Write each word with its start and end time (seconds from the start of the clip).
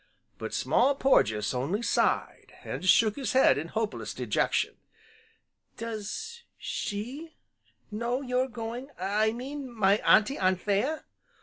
But 0.39 0.51
Small 0.51 0.95
Porges 0.95 1.53
only 1.53 1.83
sighed, 1.83 2.53
and 2.63 2.83
shook 2.83 3.17
his 3.17 3.33
head 3.33 3.59
in 3.59 3.67
hopeless 3.67 4.15
dejection. 4.15 4.77
"Does 5.77 6.41
she 6.57 7.35
know 7.91 8.23
you're 8.23 8.47
going, 8.49 8.89
I 8.99 9.31
mean 9.31 9.71
my 9.71 9.97
Auntie 9.97 10.39
Anthea?" 10.39 11.03